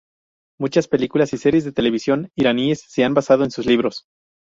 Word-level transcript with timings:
Muchas 0.59 0.87
películas 0.87 1.31
y 1.31 1.37
series 1.37 1.63
de 1.63 1.73
televisión 1.73 2.31
iraníes 2.35 2.81
se 2.89 3.03
han 3.03 3.13
basado 3.13 3.43
en 3.43 3.51
sus 3.51 3.67
libros. 3.67 4.05